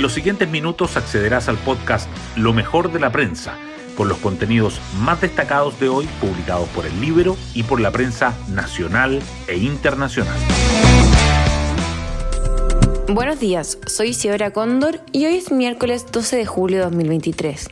En 0.00 0.02
los 0.02 0.14
siguientes 0.14 0.48
minutos 0.48 0.96
accederás 0.96 1.50
al 1.50 1.58
podcast 1.58 2.08
Lo 2.34 2.54
mejor 2.54 2.90
de 2.90 2.98
la 2.98 3.12
prensa, 3.12 3.58
con 3.98 4.08
los 4.08 4.16
contenidos 4.16 4.80
más 4.98 5.20
destacados 5.20 5.78
de 5.78 5.90
hoy 5.90 6.08
publicados 6.22 6.70
por 6.70 6.86
el 6.86 7.02
Libro 7.02 7.36
y 7.52 7.64
por 7.64 7.82
la 7.82 7.90
prensa 7.90 8.34
nacional 8.48 9.20
e 9.46 9.58
internacional. 9.58 10.38
Buenos 13.08 13.40
días, 13.40 13.76
soy 13.84 14.08
Isidora 14.08 14.54
Cóndor 14.54 15.02
y 15.12 15.26
hoy 15.26 15.36
es 15.36 15.52
miércoles 15.52 16.06
12 16.10 16.34
de 16.34 16.46
julio 16.46 16.78
de 16.78 16.84
2023. 16.84 17.68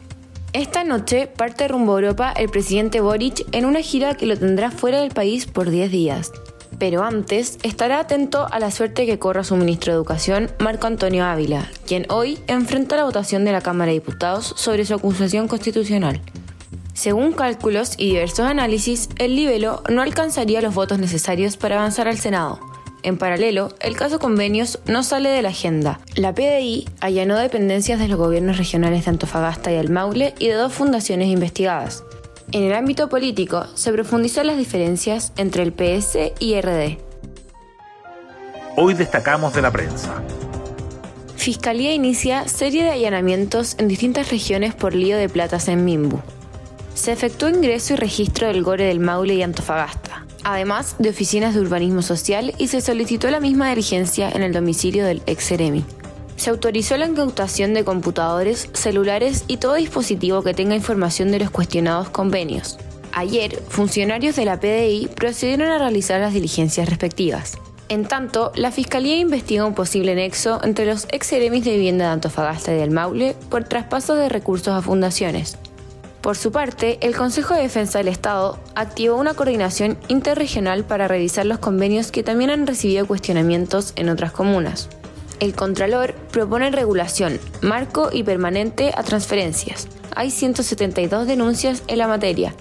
Esta 0.53 0.85
noche 0.85 1.29
parte 1.29 1.67
rumbo 1.67 1.97
a 1.97 2.01
Europa 2.01 2.33
el 2.37 2.51
presidente 2.51 3.01
Boric 3.01 3.47
en 3.53 3.65
una 3.65 3.81
gira 3.81 4.17
que 4.17 4.27
lo 4.27 4.37
tendrá 4.37 4.71
fuera 4.71 5.01
del 5.01 5.13
país 5.13 5.47
por 5.47 5.71
10 5.71 5.91
días. 5.91 6.31
Pero 6.79 7.03
antes 7.03 7.59
estará 7.63 8.01
atento 8.01 8.47
a 8.51 8.61
la 8.61 8.71
suerte 8.71 9.05
que 9.05 9.19
corra 9.19 9.43
su 9.43 9.57
ministro 9.57 9.93
de 9.93 9.97
Educación, 9.97 10.51
Marco 10.59 10.87
Antonio 10.87 11.25
Ávila, 11.25 11.69
quien 11.87 12.07
hoy 12.09 12.39
enfrenta 12.47 12.97
la 12.97 13.05
votación 13.05 13.45
de 13.45 13.53
la 13.53 13.61
Cámara 13.61 13.89
de 13.91 13.99
Diputados 13.99 14.55
sobre 14.57 14.85
su 14.85 14.95
acusación 14.95 15.49
constitucional. 15.49 16.21
Según 16.95 17.33
cálculos 17.33 17.95
y 17.97 18.11
diversos 18.11 18.47
análisis, 18.47 19.09
el 19.19 19.37
libelo 19.37 19.83
no 19.89 20.03
alcanzaría 20.03 20.61
los 20.61 20.75
votos 20.75 20.99
necesarios 20.99 21.57
para 21.57 21.77
avanzar 21.77 22.09
al 22.09 22.19
Senado. 22.19 22.59
En 23.05 23.19
paralelo, 23.19 23.69
el 23.81 23.97
caso 23.97 24.19
convenios 24.19 24.81
no 24.87 25.05
sale 25.05 25.29
de 25.29 25.43
la 25.43 25.51
agenda. 25.51 26.01
La 26.17 26.35
PDI 26.35 26.89
allanó 27.01 27.37
dependencias 27.37 28.01
de 28.01 28.09
los 28.09 28.19
gobiernos 28.19 28.59
regionales 28.59 29.05
de 29.05 29.13
Antofagasta 29.13 29.71
y 29.73 29.77
el 29.77 29.91
Maule 29.91 30.35
y 30.41 30.49
de 30.49 30.55
dos 30.55 30.73
fundaciones 30.73 31.29
investigadas. 31.29 32.03
En 32.51 32.63
el 32.63 32.73
ámbito 32.73 33.11
político, 33.11 33.67
se 33.75 33.93
profundizó 33.93 34.43
las 34.43 34.57
diferencias 34.57 35.33
entre 35.37 35.63
el 35.63 35.73
PS 35.75 36.33
y 36.39 36.59
RD. 36.59 36.97
Hoy 38.77 38.95
destacamos 38.95 39.53
de 39.53 39.61
la 39.61 39.71
prensa. 39.71 40.23
Fiscalía 41.37 41.93
inicia 41.93 42.49
serie 42.49 42.85
de 42.85 42.91
allanamientos 42.91 43.77
en 43.79 43.87
distintas 43.87 44.31
regiones 44.31 44.75
por 44.75 44.95
lío 44.95 45.19
de 45.19 45.29
platas 45.29 45.69
en 45.69 45.85
Mimbu. 45.85 46.21
Se 46.95 47.13
efectuó 47.13 47.51
ingreso 47.51 47.93
y 47.93 47.97
registro 47.97 48.49
del 48.49 48.63
Gore 48.63 48.85
del 48.85 49.01
Maule 49.01 49.35
y 49.35 49.43
Antofagasta, 49.43 50.25
además 50.43 50.97
de 50.99 51.11
oficinas 51.11 51.55
de 51.55 51.61
urbanismo 51.61 52.01
social 52.01 52.55
y 52.57 52.69
se 52.69 52.81
solicitó 52.81 53.31
la 53.31 53.41
misma 53.41 53.69
diligencia 53.69 54.31
en 54.31 54.43
el 54.43 54.55
domicilio 54.55 55.05
del 55.05 55.23
ex 55.27 55.51
Eremi 55.53 55.85
se 56.39 56.51
autorizó 56.51 56.97
la 56.97 57.07
incautación 57.07 57.75
de 57.75 57.85
computadores, 57.85 58.71
celulares 58.73 59.45
y 59.49 59.59
todo 59.59 59.75
dispositivo 59.75 60.43
que 60.43 60.55
tenga 60.55 60.75
información 60.75 61.31
de 61.31 61.41
los 61.41 61.51
cuestionados 61.51 62.09
convenios. 62.09 62.79
Ayer, 63.13 63.61
funcionarios 63.69 64.37
de 64.37 64.45
la 64.45 64.61
PDI 64.61 65.09
procedieron 65.15 65.69
a 65.69 65.79
realizar 65.79 66.21
las 66.21 66.33
diligencias 66.33 66.89
respectivas. 66.89 67.59
En 67.89 68.07
tanto, 68.07 68.53
la 68.55 68.71
Fiscalía 68.71 69.17
investiga 69.17 69.65
un 69.65 69.75
posible 69.75 70.15
nexo 70.15 70.61
entre 70.63 70.87
los 70.87 71.07
ex 71.11 71.31
de 71.31 71.49
vivienda 71.49 72.05
de 72.05 72.11
Antofagasta 72.13 72.73
y 72.73 72.77
del 72.77 72.91
Maule 72.91 73.35
por 73.49 73.65
traspaso 73.65 74.15
de 74.15 74.29
recursos 74.29 74.75
a 74.75 74.83
fundaciones. 74.83 75.59
Por 76.21 76.37
su 76.37 76.53
parte, 76.53 76.99
el 77.01 77.17
Consejo 77.17 77.55
de 77.55 77.63
Defensa 77.63 77.99
del 77.99 78.09
Estado 78.09 78.59
activó 78.75 79.17
una 79.17 79.35
coordinación 79.35 79.97
interregional 80.09 80.85
para 80.85 81.09
revisar 81.09 81.47
los 81.47 81.59
convenios 81.59 82.13
que 82.13 82.23
también 82.23 82.51
han 82.51 82.67
recibido 82.67 83.07
cuestionamientos 83.07 83.95
en 83.97 84.11
otras 84.11 84.33
comunas. 84.33 84.91
El 85.41 85.55
Contralor 85.55 86.15
propone 86.33 86.71
regulación, 86.71 87.39
marco 87.63 88.11
y 88.13 88.25
permanente 88.25 88.93
a 88.97 89.05
transferencias. 89.05 89.87
Hay 90.17 90.31
172 90.31 91.27
denuncias 91.27 91.85
en 91.87 91.99
la 91.99 92.09
materia 92.09 92.55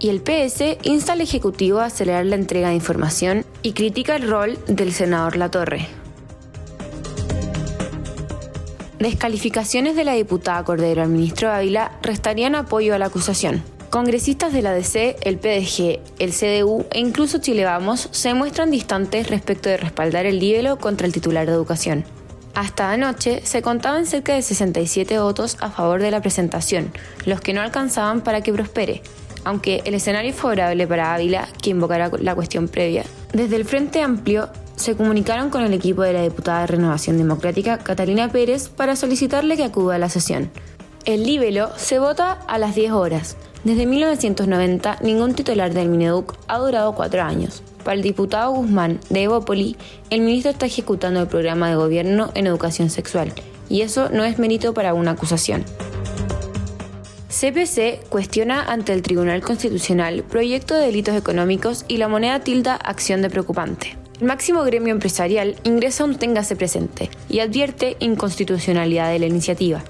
y 0.00 0.08
el 0.08 0.20
PS 0.20 0.78
insta 0.82 1.12
al 1.12 1.20
Ejecutivo 1.20 1.78
a 1.78 1.86
acelerar 1.86 2.26
la 2.26 2.34
entrega 2.34 2.68
de 2.68 2.74
información 2.74 3.46
y 3.62 3.72
critica 3.72 4.16
el 4.16 4.28
rol 4.28 4.58
del 4.66 4.92
senador 4.92 5.36
Latorre. 5.36 5.86
Descalificaciones 8.98 9.96
de 9.96 10.04
la 10.04 10.14
diputada 10.14 10.64
Cordero 10.64 11.02
al 11.02 11.08
ministro 11.08 11.50
Ávila 11.50 11.92
restarían 12.02 12.54
apoyo 12.54 12.94
a 12.94 12.98
la 12.98 13.06
acusación. 13.06 13.62
Congresistas 13.90 14.52
de 14.52 14.62
la 14.62 14.72
DC, 14.72 15.16
el 15.22 15.38
PDG, 15.38 16.00
el 16.18 16.32
CDU 16.32 16.84
e 16.90 16.98
incluso 16.98 17.38
Chile 17.38 17.64
Vamos 17.64 18.08
se 18.10 18.34
muestran 18.34 18.72
distantes 18.72 19.30
respecto 19.30 19.68
de 19.68 19.76
respaldar 19.76 20.26
el 20.26 20.40
libelo 20.40 20.78
contra 20.78 21.06
el 21.06 21.12
titular 21.12 21.46
de 21.46 21.52
educación. 21.52 22.04
Hasta 22.54 22.92
anoche 22.92 23.44
se 23.44 23.62
contaban 23.62 24.06
cerca 24.06 24.34
de 24.34 24.42
67 24.42 25.18
votos 25.18 25.56
a 25.60 25.70
favor 25.70 26.00
de 26.00 26.12
la 26.12 26.20
presentación, 26.20 26.92
los 27.26 27.40
que 27.40 27.52
no 27.52 27.60
alcanzaban 27.60 28.20
para 28.20 28.42
que 28.42 28.52
prospere, 28.52 29.02
aunque 29.44 29.82
el 29.84 29.94
escenario 29.94 30.30
es 30.30 30.36
favorable 30.36 30.86
para 30.86 31.14
Ávila, 31.14 31.48
que 31.60 31.70
invocará 31.70 32.10
la 32.20 32.34
cuestión 32.34 32.68
previa. 32.68 33.04
Desde 33.32 33.56
el 33.56 33.64
Frente 33.64 34.02
Amplio 34.02 34.50
se 34.76 34.96
comunicaron 34.96 35.50
con 35.50 35.62
el 35.62 35.72
equipo 35.72 36.02
de 36.02 36.12
la 36.12 36.22
diputada 36.22 36.60
de 36.60 36.66
Renovación 36.68 37.18
Democrática, 37.18 37.78
Catalina 37.78 38.30
Pérez, 38.30 38.68
para 38.68 38.94
solicitarle 38.94 39.56
que 39.56 39.64
acuda 39.64 39.96
a 39.96 39.98
la 39.98 40.08
sesión. 40.08 40.50
El 41.04 41.24
libelo 41.24 41.70
se 41.76 41.98
vota 41.98 42.32
a 42.32 42.58
las 42.58 42.74
10 42.74 42.92
horas. 42.92 43.36
Desde 43.64 43.86
1990, 43.86 44.98
ningún 45.02 45.34
titular 45.34 45.72
del 45.72 45.88
Mineduc 45.88 46.34
ha 46.48 46.58
durado 46.58 46.94
cuatro 46.94 47.22
años. 47.22 47.62
Para 47.84 47.96
el 47.96 48.02
diputado 48.02 48.52
Guzmán 48.52 48.98
de 49.10 49.24
Evópoli, 49.24 49.76
el 50.08 50.22
ministro 50.22 50.50
está 50.50 50.66
ejecutando 50.66 51.20
el 51.20 51.28
programa 51.28 51.68
de 51.68 51.76
gobierno 51.76 52.30
en 52.34 52.46
educación 52.46 52.88
sexual, 52.88 53.32
y 53.68 53.82
eso 53.82 54.08
no 54.08 54.24
es 54.24 54.38
mérito 54.38 54.72
para 54.72 54.94
una 54.94 55.12
acusación. 55.12 55.64
CPC 57.28 58.08
cuestiona 58.08 58.62
ante 58.62 58.92
el 58.92 59.02
Tribunal 59.02 59.42
Constitucional 59.42 60.22
proyecto 60.22 60.74
de 60.74 60.86
delitos 60.86 61.16
económicos 61.16 61.84
y 61.86 61.98
la 61.98 62.08
moneda 62.08 62.40
tilda 62.40 62.76
acción 62.76 63.22
de 63.22 63.30
preocupante. 63.30 63.98
El 64.20 64.28
máximo 64.28 64.62
gremio 64.62 64.92
empresarial 64.92 65.56
ingresa 65.64 66.04
un 66.04 66.14
téngase 66.14 66.56
presente 66.56 67.10
y 67.28 67.40
advierte 67.40 67.96
inconstitucionalidad 67.98 69.10
de 69.10 69.18
la 69.18 69.26
iniciativa. 69.26 69.82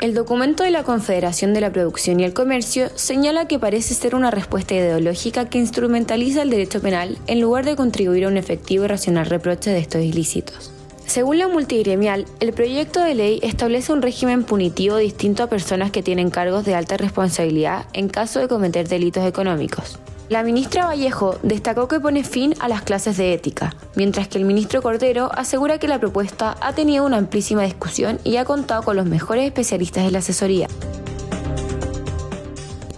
El 0.00 0.12
documento 0.12 0.64
de 0.64 0.70
la 0.70 0.82
Confederación 0.82 1.54
de 1.54 1.60
la 1.60 1.72
Producción 1.72 2.20
y 2.20 2.24
el 2.24 2.34
Comercio 2.34 2.88
señala 2.94 3.46
que 3.46 3.58
parece 3.58 3.94
ser 3.94 4.14
una 4.14 4.30
respuesta 4.30 4.74
ideológica 4.74 5.48
que 5.48 5.58
instrumentaliza 5.58 6.42
el 6.42 6.50
derecho 6.50 6.80
penal 6.80 7.16
en 7.26 7.40
lugar 7.40 7.64
de 7.64 7.76
contribuir 7.76 8.24
a 8.24 8.28
un 8.28 8.36
efectivo 8.36 8.84
y 8.84 8.88
racional 8.88 9.26
reproche 9.26 9.70
de 9.70 9.78
estos 9.78 10.02
ilícitos. 10.02 10.72
Según 11.06 11.38
la 11.38 11.48
multigremial, 11.48 12.26
el 12.40 12.52
proyecto 12.52 13.02
de 13.02 13.14
ley 13.14 13.40
establece 13.42 13.92
un 13.92 14.02
régimen 14.02 14.42
punitivo 14.42 14.96
distinto 14.96 15.42
a 15.42 15.48
personas 15.48 15.90
que 15.90 16.02
tienen 16.02 16.30
cargos 16.30 16.64
de 16.64 16.74
alta 16.74 16.96
responsabilidad 16.96 17.86
en 17.92 18.08
caso 18.08 18.40
de 18.40 18.48
cometer 18.48 18.88
delitos 18.88 19.24
económicos. 19.24 19.98
La 20.30 20.42
ministra 20.42 20.86
Vallejo 20.86 21.38
destacó 21.42 21.86
que 21.86 22.00
pone 22.00 22.24
fin 22.24 22.54
a 22.58 22.68
las 22.68 22.80
clases 22.80 23.18
de 23.18 23.34
ética, 23.34 23.74
mientras 23.94 24.26
que 24.26 24.38
el 24.38 24.46
ministro 24.46 24.80
Cordero 24.80 25.30
asegura 25.34 25.78
que 25.78 25.86
la 25.86 25.98
propuesta 25.98 26.56
ha 26.62 26.72
tenido 26.72 27.04
una 27.04 27.18
amplísima 27.18 27.62
discusión 27.62 28.18
y 28.24 28.36
ha 28.36 28.46
contado 28.46 28.82
con 28.82 28.96
los 28.96 29.04
mejores 29.04 29.44
especialistas 29.44 30.04
de 30.04 30.10
la 30.10 30.20
asesoría. 30.20 30.68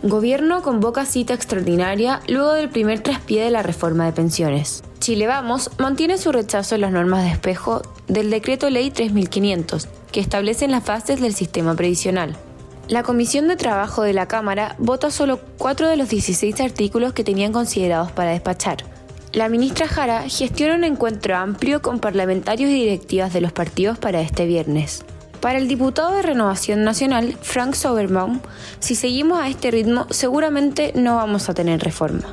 Gobierno 0.05 0.63
convoca 0.63 1.05
cita 1.05 1.35
extraordinaria 1.35 2.21
luego 2.29 2.53
del 2.53 2.69
primer 2.69 3.01
traspié 3.01 3.43
de 3.43 3.51
la 3.51 3.65
reforma 3.65 4.07
de 4.07 4.13
pensiones. 4.13 4.85
Chile 5.01 5.27
Vamos 5.27 5.71
mantiene 5.79 6.19
su 6.19 6.31
rechazo 6.31 6.77
en 6.77 6.83
las 6.83 6.93
normas 6.93 7.25
de 7.25 7.31
espejo 7.31 7.83
del 8.07 8.31
decreto 8.31 8.71
ley 8.71 8.93
3500, 8.93 9.89
que 10.13 10.21
establecen 10.21 10.71
las 10.71 10.85
fases 10.85 11.21
del 11.21 11.35
sistema 11.35 11.75
previsional. 11.75 12.37
La 12.89 13.03
Comisión 13.03 13.49
de 13.49 13.57
Trabajo 13.57 14.03
de 14.03 14.13
la 14.13 14.29
Cámara 14.29 14.77
vota 14.79 15.11
solo 15.11 15.41
cuatro 15.59 15.89
de 15.89 15.97
los 15.97 16.09
16 16.09 16.61
artículos 16.61 17.13
que 17.13 17.25
tenían 17.25 17.53
considerados 17.53 18.13
para 18.13 18.31
despachar. 18.31 18.85
La 19.33 19.49
ministra 19.49 19.89
Jara 19.89 20.29
gestiona 20.29 20.77
un 20.77 20.85
encuentro 20.85 21.37
amplio 21.37 21.83
con 21.83 21.99
parlamentarios 21.99 22.71
y 22.71 22.75
directivas 22.75 23.33
de 23.33 23.41
los 23.41 23.51
partidos 23.51 23.99
para 23.99 24.21
este 24.21 24.47
viernes. 24.47 25.05
Para 25.41 25.59
el 25.59 25.67
diputado 25.67 26.15
de 26.15 26.23
Renovación 26.23 26.85
Nacional, 26.85 27.37
Frank 27.43 27.75
Soberbaum, 27.75 28.39
si 28.79 28.95
seguimos 28.95 29.41
a 29.41 29.49
este 29.49 29.73
ritmo 29.73 30.07
seguramente 30.11 30.93
no 30.95 31.17
vamos 31.17 31.49
a 31.49 31.55
tener 31.55 31.81
reforma. 31.81 32.31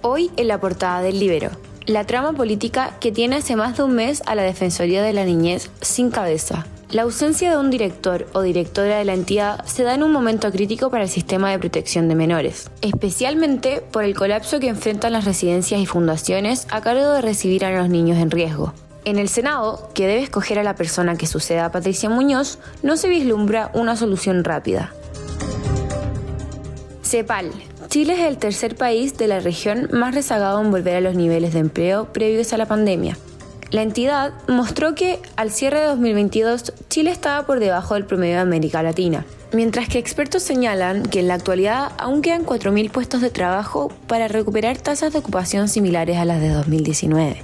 Hoy 0.00 0.32
en 0.36 0.48
la 0.48 0.58
portada 0.58 1.00
del 1.00 1.20
Libero, 1.20 1.52
la 1.86 2.04
trama 2.08 2.32
política 2.32 2.96
que 2.98 3.12
tiene 3.12 3.36
hace 3.36 3.54
más 3.54 3.76
de 3.76 3.84
un 3.84 3.94
mes 3.94 4.20
a 4.26 4.34
la 4.34 4.42
Defensoría 4.42 5.00
de 5.04 5.12
la 5.12 5.24
Niñez 5.24 5.70
sin 5.80 6.10
cabeza, 6.10 6.66
la 6.92 7.02
ausencia 7.02 7.50
de 7.50 7.56
un 7.56 7.70
director 7.70 8.26
o 8.34 8.42
directora 8.42 8.98
de 8.98 9.06
la 9.06 9.14
entidad 9.14 9.64
se 9.64 9.82
da 9.82 9.94
en 9.94 10.02
un 10.02 10.12
momento 10.12 10.52
crítico 10.52 10.90
para 10.90 11.04
el 11.04 11.08
sistema 11.08 11.50
de 11.50 11.58
protección 11.58 12.06
de 12.06 12.14
menores, 12.14 12.70
especialmente 12.82 13.80
por 13.80 14.04
el 14.04 14.14
colapso 14.14 14.60
que 14.60 14.68
enfrentan 14.68 15.14
las 15.14 15.24
residencias 15.24 15.80
y 15.80 15.86
fundaciones 15.86 16.66
a 16.70 16.82
cargo 16.82 17.12
de 17.12 17.22
recibir 17.22 17.64
a 17.64 17.72
los 17.72 17.88
niños 17.88 18.18
en 18.18 18.30
riesgo. 18.30 18.74
En 19.06 19.18
el 19.18 19.30
Senado, 19.30 19.88
que 19.94 20.06
debe 20.06 20.22
escoger 20.22 20.58
a 20.58 20.62
la 20.62 20.76
persona 20.76 21.16
que 21.16 21.26
suceda 21.26 21.64
a 21.64 21.72
Patricia 21.72 22.10
Muñoz, 22.10 22.58
no 22.82 22.98
se 22.98 23.08
vislumbra 23.08 23.70
una 23.72 23.96
solución 23.96 24.44
rápida. 24.44 24.92
CEPAL. 27.02 27.50
Chile 27.88 28.14
es 28.14 28.20
el 28.20 28.36
tercer 28.36 28.76
país 28.76 29.16
de 29.16 29.28
la 29.28 29.40
región 29.40 29.88
más 29.92 30.14
rezagado 30.14 30.60
en 30.60 30.70
volver 30.70 30.96
a 30.96 31.00
los 31.00 31.14
niveles 31.14 31.54
de 31.54 31.60
empleo 31.60 32.12
previos 32.12 32.52
a 32.52 32.58
la 32.58 32.66
pandemia. 32.66 33.16
La 33.72 33.80
entidad 33.80 34.34
mostró 34.48 34.94
que 34.94 35.18
al 35.34 35.50
cierre 35.50 35.80
de 35.80 35.86
2022 35.86 36.74
Chile 36.92 37.10
estaba 37.10 37.46
por 37.46 37.58
debajo 37.58 37.94
del 37.94 38.04
promedio 38.04 38.34
de 38.34 38.40
América 38.42 38.82
Latina, 38.82 39.24
mientras 39.50 39.88
que 39.88 39.98
expertos 39.98 40.42
señalan 40.42 41.04
que 41.04 41.20
en 41.20 41.28
la 41.28 41.32
actualidad 41.32 41.92
aún 41.96 42.20
quedan 42.20 42.44
4.000 42.44 42.90
puestos 42.90 43.22
de 43.22 43.30
trabajo 43.30 43.90
para 44.06 44.28
recuperar 44.28 44.76
tasas 44.76 45.14
de 45.14 45.20
ocupación 45.20 45.68
similares 45.68 46.18
a 46.18 46.26
las 46.26 46.42
de 46.42 46.50
2019. 46.50 47.42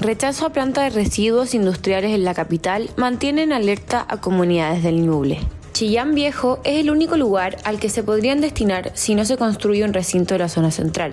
rechazo 0.00 0.44
a 0.44 0.50
planta 0.50 0.82
de 0.82 0.90
residuos 0.90 1.54
industriales 1.54 2.10
en 2.10 2.24
la 2.24 2.34
capital 2.34 2.90
mantienen 2.98 3.54
alerta 3.54 4.04
a 4.06 4.20
comunidades 4.20 4.82
del 4.82 5.00
Ñuble. 5.00 5.38
Chillán 5.72 6.14
Viejo 6.14 6.60
es 6.64 6.76
el 6.76 6.90
único 6.90 7.16
lugar 7.16 7.56
al 7.64 7.80
que 7.80 7.88
se 7.88 8.02
podrían 8.02 8.42
destinar 8.42 8.92
si 8.92 9.14
no 9.14 9.24
se 9.24 9.38
construye 9.38 9.82
un 9.82 9.94
recinto 9.94 10.34
de 10.34 10.40
la 10.40 10.50
zona 10.50 10.70
central. 10.70 11.12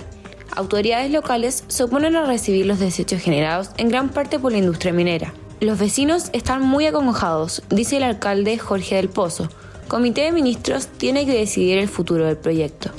Autoridades 0.58 1.10
locales 1.10 1.64
se 1.70 1.84
oponen 1.86 2.18
a 2.18 2.26
recibir 2.26 2.66
los 2.66 2.80
desechos 2.80 3.22
generados 3.22 3.70
en 3.78 3.88
gran 3.88 4.10
parte 4.10 4.40
por 4.40 4.52
la 4.52 4.58
industria 4.58 4.92
minera. 4.92 5.34
Los 5.60 5.80
vecinos 5.80 6.30
están 6.34 6.62
muy 6.62 6.86
acongojados, 6.86 7.64
dice 7.72 7.98
el 7.98 8.04
alcalde 8.04 8.60
Jorge 8.60 8.96
del 8.96 9.10
Pozo. 9.10 9.50
Comité 9.88 10.22
de 10.22 10.32
Ministros 10.32 10.86
tiene 10.86 11.26
que 11.26 11.36
decidir 11.36 11.80
el 11.80 11.88
futuro 11.88 12.28
del 12.28 12.38
proyecto. 12.38 12.92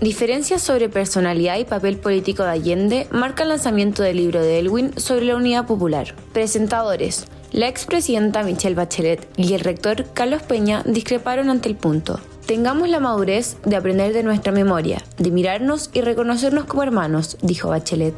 Diferencias 0.00 0.62
sobre 0.62 0.88
personalidad 0.88 1.58
y 1.58 1.64
papel 1.64 1.96
político 1.96 2.44
de 2.44 2.50
Allende 2.50 3.08
marca 3.10 3.42
el 3.42 3.48
lanzamiento 3.48 4.04
del 4.04 4.18
libro 4.18 4.40
de 4.40 4.60
Elwin 4.60 4.92
sobre 4.96 5.24
la 5.24 5.34
unidad 5.34 5.66
popular. 5.66 6.14
Presentadores. 6.32 7.24
La 7.50 7.66
expresidenta 7.66 8.44
Michelle 8.44 8.76
Bachelet 8.76 9.26
y 9.36 9.54
el 9.54 9.60
rector 9.60 10.04
Carlos 10.14 10.42
Peña 10.42 10.84
discreparon 10.84 11.50
ante 11.50 11.68
el 11.68 11.74
punto. 11.74 12.20
Tengamos 12.46 12.88
la 12.88 13.00
madurez 13.00 13.56
de 13.64 13.74
aprender 13.74 14.12
de 14.12 14.22
nuestra 14.22 14.52
memoria, 14.52 15.02
de 15.18 15.32
mirarnos 15.32 15.90
y 15.92 16.02
reconocernos 16.02 16.66
como 16.66 16.84
hermanos, 16.84 17.36
dijo 17.42 17.70
Bachelet. 17.70 18.14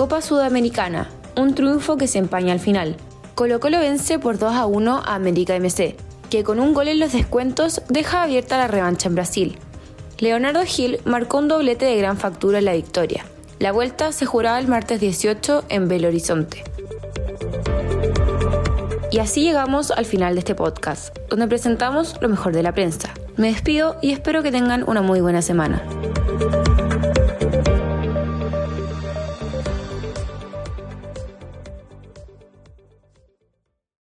Copa 0.00 0.22
Sudamericana, 0.22 1.10
un 1.36 1.54
triunfo 1.54 1.98
que 1.98 2.06
se 2.06 2.16
empaña 2.16 2.54
al 2.54 2.58
final. 2.58 2.96
Colo 3.34 3.60
Colo 3.60 3.80
vence 3.80 4.18
por 4.18 4.38
2 4.38 4.54
a 4.54 4.64
1 4.64 5.02
a 5.04 5.14
América 5.14 5.54
MC, 5.60 5.94
que 6.30 6.42
con 6.42 6.58
un 6.58 6.72
gol 6.72 6.88
en 6.88 6.98
los 6.98 7.12
descuentos 7.12 7.82
deja 7.90 8.22
abierta 8.22 8.56
la 8.56 8.66
revancha 8.66 9.10
en 9.10 9.14
Brasil. 9.14 9.58
Leonardo 10.16 10.62
Gil 10.64 11.00
marcó 11.04 11.36
un 11.36 11.48
doblete 11.48 11.84
de 11.84 11.98
gran 11.98 12.16
factura 12.16 12.60
en 12.60 12.64
la 12.64 12.72
victoria. 12.72 13.26
La 13.58 13.72
vuelta 13.72 14.10
se 14.12 14.24
juraba 14.24 14.58
el 14.58 14.68
martes 14.68 15.00
18 15.00 15.64
en 15.68 15.86
Belo 15.86 16.08
Horizonte. 16.08 16.64
Y 19.12 19.18
así 19.18 19.42
llegamos 19.42 19.90
al 19.90 20.06
final 20.06 20.32
de 20.32 20.38
este 20.38 20.54
podcast, 20.54 21.14
donde 21.28 21.46
presentamos 21.46 22.16
lo 22.22 22.30
mejor 22.30 22.54
de 22.54 22.62
la 22.62 22.72
prensa. 22.72 23.10
Me 23.36 23.48
despido 23.48 23.98
y 24.00 24.12
espero 24.12 24.42
que 24.42 24.50
tengan 24.50 24.82
una 24.88 25.02
muy 25.02 25.20
buena 25.20 25.42
semana. 25.42 25.82